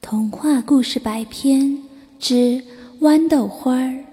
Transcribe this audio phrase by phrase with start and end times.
[0.00, 1.76] 童话故事百篇
[2.18, 2.62] 之
[3.00, 4.04] 豌豆花儿。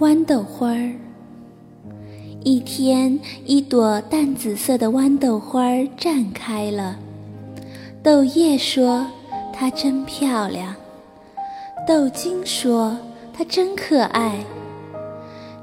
[0.00, 0.92] 豌豆花儿。
[2.44, 6.98] 一天，一朵淡紫色的豌豆花儿绽开了。
[8.02, 9.06] 豆叶说
[9.54, 10.74] ：“它真漂亮。”
[11.86, 12.96] 豆茎说
[13.32, 14.44] ：“它真可爱。”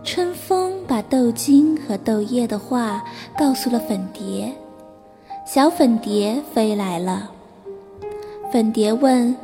[0.04, 3.04] 春风把豆茎和豆叶的话
[3.38, 4.52] 告诉了粉蝶。
[5.46, 7.30] 小粉蝶飞来了。
[8.52, 9.36] 粉蝶问：“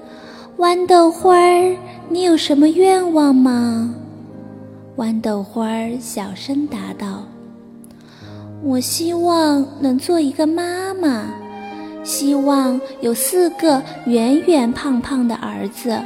[0.57, 1.77] 豌豆花儿，
[2.09, 3.93] 你有什么愿望吗？”
[4.97, 7.23] 豌豆花儿小声答道
[8.63, 11.25] ：“我希望能做一个妈妈，
[12.03, 15.99] 希望有四个圆圆胖胖的儿子。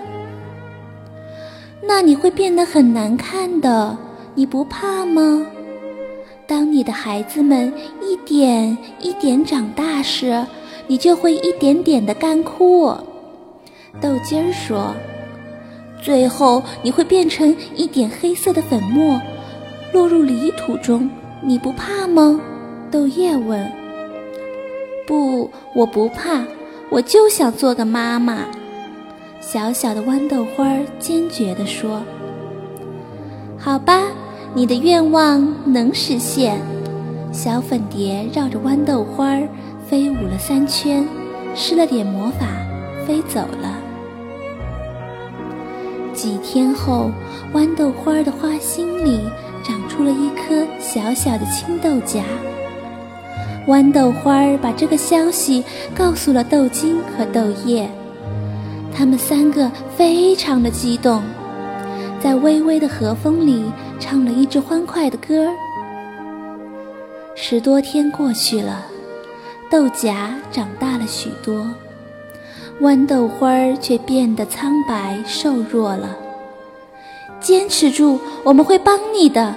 [1.81, 3.97] 那你会变得很难看的，
[4.36, 5.45] 你不怕吗？
[6.45, 10.45] 当你的孩子们一点一点长大时。”
[10.89, 12.97] 你就会一点点的干枯，
[14.02, 14.95] 豆尖儿说
[16.02, 19.22] ：“最后你会变成一点黑色的粉末，
[19.94, 21.08] 落入泥土中。
[21.44, 22.41] 你不怕吗？”
[22.89, 23.72] 豆叶问。
[25.05, 26.44] “不，我不怕，
[26.89, 28.45] 我就想做个妈妈。”
[29.39, 32.02] 小小的豌豆花儿坚决地说。
[33.59, 34.08] “好吧，
[34.55, 36.59] 你的愿望能实现。”
[37.31, 39.47] 小粉蝶绕着豌豆花儿。
[39.90, 41.04] 飞舞了三圈，
[41.56, 42.45] 施了点魔法，
[43.08, 43.76] 飞走了。
[46.14, 47.09] 几天后，
[47.56, 49.20] 豌豆花的花心里
[49.64, 52.23] 长出了一颗小小的青豆荚。
[53.66, 55.64] 豌豆花把这个消息
[55.95, 57.90] 告诉了豆茎和豆叶，
[58.95, 61.23] 他们三个非常的激动，
[62.20, 63.64] 在微微的和风里
[64.00, 65.50] 唱了一支欢快的歌。
[67.34, 68.86] 十多天过去了。
[69.70, 71.64] 豆荚长大了许多，
[72.81, 76.17] 豌豆花儿却变得苍白瘦弱了。
[77.39, 79.56] 坚持住，我们会帮你的。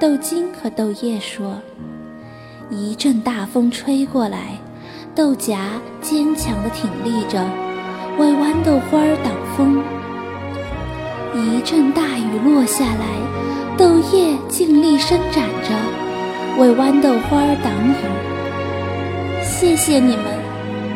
[0.00, 1.54] 豆茎和豆叶说。
[2.70, 4.58] 一阵大风吹过来，
[5.14, 5.56] 豆荚
[6.02, 7.40] 坚强地挺立着，
[8.18, 9.80] 为豌豆花儿挡风。
[11.34, 18.35] 一阵大雨落下来，豆叶尽力伸展着，为豌豆花儿挡雨。
[19.58, 20.26] 谢谢你们，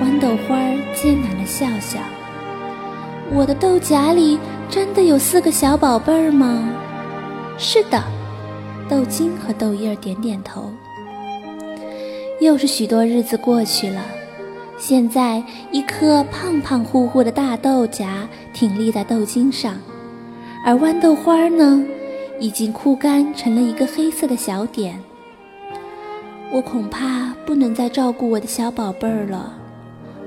[0.02, 0.58] 豌豆花
[0.94, 1.98] 艰难的笑笑。
[3.32, 4.38] 我的豆荚里
[4.68, 6.70] 真的有四个小宝贝儿吗？
[7.56, 8.04] 是的，
[8.86, 10.70] 豆茎和豆叶点点头。
[12.38, 14.02] 又是许多日子过去了，
[14.76, 15.42] 现在
[15.72, 19.72] 一颗胖胖乎乎的大豆荚挺立在豆茎上，
[20.66, 21.82] 而豌豆花呢，
[22.38, 25.00] 已经枯干成了一个黑色的小点。
[26.52, 29.54] 我恐怕不能再照顾我的小宝贝儿了，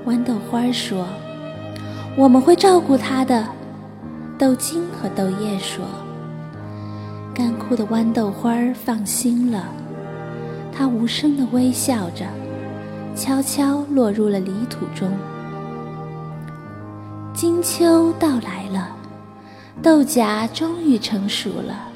[0.06, 1.06] 豌豆花说
[2.16, 3.46] ：“我们会照顾他的。”
[4.38, 5.84] 豆茎和豆叶说
[7.34, 9.68] ：“干枯的豌豆花放心了。”
[10.72, 12.24] 它无声地微笑着，
[13.14, 15.10] 悄悄落入了泥土中。
[17.34, 18.96] 金秋到来了，
[19.82, 21.88] 豆荚终于成熟了。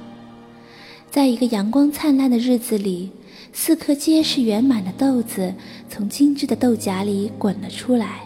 [1.10, 3.10] 在一个阳光灿烂的日子里。
[3.52, 5.52] 四颗结实圆满的豆子
[5.88, 8.20] 从精致的豆荚里滚了出来。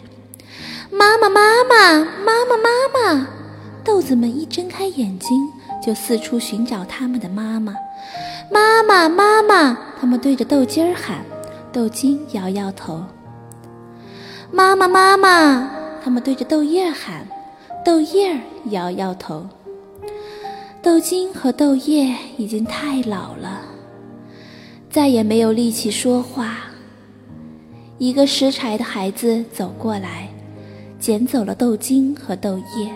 [0.91, 3.29] 妈妈，妈妈，妈妈，妈妈！
[3.83, 5.49] 豆子们一睁开眼睛，
[5.85, 7.75] 就四处寻找他们的妈妈。
[8.51, 9.79] 妈妈，妈妈！
[9.99, 11.25] 他们对着豆尖儿喊。
[11.73, 13.03] 豆茎摇摇头。
[14.51, 15.71] 妈妈，妈妈！
[16.05, 17.27] 他们对着豆叶喊。
[17.85, 19.49] 豆叶儿摇摇头。
[20.83, 23.62] 豆茎和豆叶已经太老了。
[24.93, 26.59] 再也没有力气说话。
[27.97, 30.29] 一个拾柴的孩子走过来，
[31.01, 32.93] 捡走了豆茎和豆叶。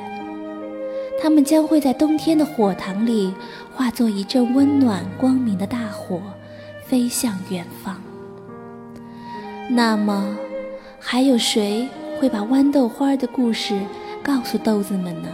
[1.18, 3.32] 它们将会在冬天的火塘里
[3.74, 6.20] 化作一阵温暖光明的大火，
[6.84, 7.98] 飞向远方。
[9.70, 10.36] 那么，
[11.00, 11.88] 还有谁
[12.20, 13.80] 会把豌豆花的故事
[14.22, 15.30] 告诉豆子们呢？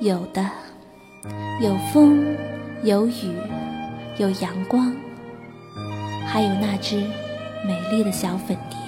[0.00, 0.48] 有的，
[1.60, 2.24] 有风，
[2.82, 3.36] 有雨。
[4.22, 4.94] 有阳光，
[6.28, 6.96] 还有那只
[7.66, 8.78] 美丽的小粉蝶。